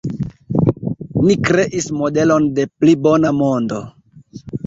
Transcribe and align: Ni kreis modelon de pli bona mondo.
Ni 1.25 1.35
kreis 1.49 1.89
modelon 1.99 2.47
de 2.59 2.65
pli 2.79 2.97
bona 3.03 3.35
mondo. 3.43 3.83